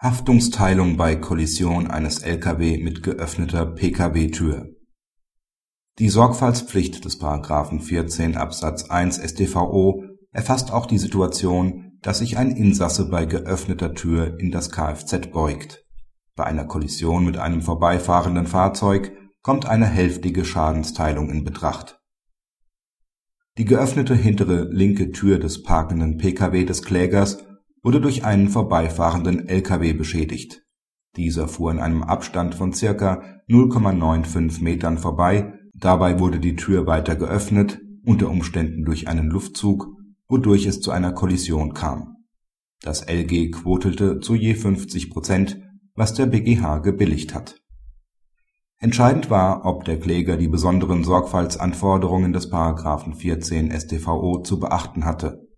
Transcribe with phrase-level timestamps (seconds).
[0.00, 4.68] Haftungsteilung bei Kollision eines Lkw mit geöffneter Pkw-Tür
[5.98, 7.20] Die Sorgfaltspflicht des§
[7.80, 14.38] 14 Absatz 1 StVO erfasst auch die Situation, dass sich ein Insasse bei geöffneter Tür
[14.38, 15.84] in das Kfz beugt.
[16.36, 19.10] Bei einer Kollision mit einem vorbeifahrenden Fahrzeug
[19.42, 22.00] kommt eine hälftige Schadensteilung in Betracht.
[23.56, 27.38] Die geöffnete hintere linke Tür des parkenden Pkw des Klägers
[27.88, 30.62] wurde durch einen vorbeifahrenden Lkw beschädigt.
[31.16, 37.16] Dieser fuhr in einem Abstand von circa 0,95 Metern vorbei, dabei wurde die Tür weiter
[37.16, 39.86] geöffnet, unter Umständen durch einen Luftzug,
[40.28, 42.16] wodurch es zu einer Kollision kam.
[42.82, 45.58] Das LG quotelte zu je 50 Prozent,
[45.94, 47.56] was der BGH gebilligt hat.
[48.76, 52.52] Entscheidend war, ob der Kläger die besonderen Sorgfaltsanforderungen des§
[53.14, 55.48] 14 StVO zu beachten hatte.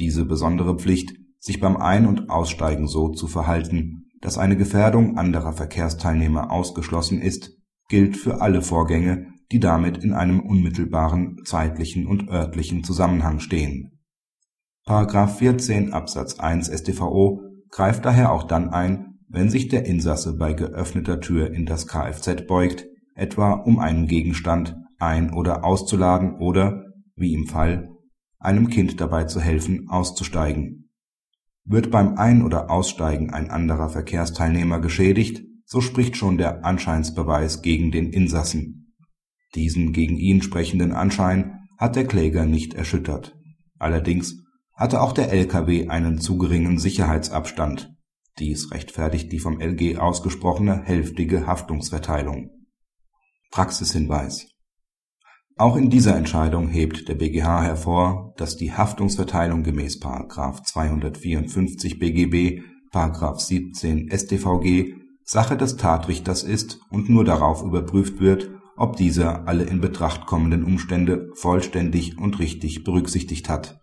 [0.00, 5.52] Diese besondere Pflicht sich beim Ein und Aussteigen so zu verhalten, dass eine Gefährdung anderer
[5.52, 7.52] Verkehrsteilnehmer ausgeschlossen ist,
[7.88, 13.92] gilt für alle Vorgänge, die damit in einem unmittelbaren zeitlichen und örtlichen Zusammenhang stehen.§
[15.28, 21.20] 14 Absatz 1 StVO greift daher auch dann ein, wenn sich der Insasse bei geöffneter
[21.20, 27.46] Tür in das Kfz beugt, etwa um einen Gegenstand ein oder auszuladen oder, wie im
[27.46, 27.90] Fall,
[28.38, 30.87] einem Kind dabei zu helfen auszusteigen
[31.68, 37.92] wird beim Ein oder Aussteigen ein anderer Verkehrsteilnehmer geschädigt, so spricht schon der Anscheinsbeweis gegen
[37.92, 38.94] den Insassen.
[39.54, 43.36] Diesen gegen ihn sprechenden Anschein hat der Kläger nicht erschüttert.
[43.78, 44.42] Allerdings
[44.74, 47.90] hatte auch der Lkw einen zu geringen Sicherheitsabstand.
[48.38, 52.50] Dies rechtfertigt die vom LG ausgesprochene hälftige Haftungsverteilung.
[53.50, 54.46] Praxishinweis
[55.58, 60.00] auch in dieser Entscheidung hebt der BGH hervor, dass die Haftungsverteilung gemäß§
[60.64, 62.62] 254 BGB,§
[63.38, 69.80] 17 StVG Sache des Tatrichters ist und nur darauf überprüft wird, ob dieser alle in
[69.80, 73.80] Betracht kommenden Umstände vollständig und richtig berücksichtigt hat.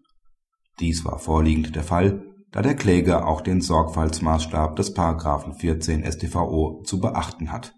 [0.79, 4.95] Dies war vorliegend der Fall, da der Kläger auch den Sorgfaltsmaßstab des§
[5.53, 7.75] 14 StVO zu beachten hat